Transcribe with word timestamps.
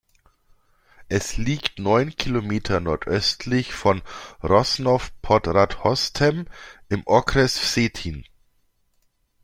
Es 1.09 1.37
liegt 1.37 1.77
neun 1.77 2.15
Kilometer 2.15 2.79
nordöstlich 2.79 3.75
von 3.75 4.01
Rožnov 4.41 5.11
pod 5.21 5.45
Radhoštěm 5.47 6.45
im 6.89 7.03
Okres 7.05 7.59
Vsetín. 7.59 8.25